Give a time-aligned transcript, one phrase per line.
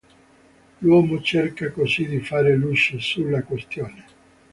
[0.79, 4.05] L'uomo cerca così di fare luce sulla questione.